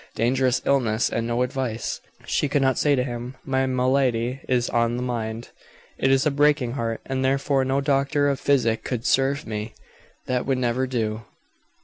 [0.15, 4.97] Dangerous illness and no advice!" She could not say to him, "My malady is on
[4.97, 5.49] the mind;
[5.99, 9.75] it is a breaking heart, and therefore no doctor of physic could serve me."
[10.25, 11.21] That would never do.